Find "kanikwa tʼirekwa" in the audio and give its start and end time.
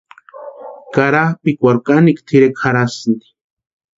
1.87-2.65